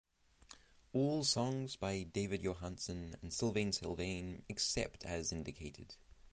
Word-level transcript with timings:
All 0.93 1.23
songs 1.23 1.75
by 1.75 2.01
David 2.01 2.41
Johansen 2.41 3.17
and 3.21 3.31
Sylvain 3.31 3.71
Sylvain 3.71 4.41
except 4.49 5.05
as 5.05 5.31
indicated. 5.31 5.93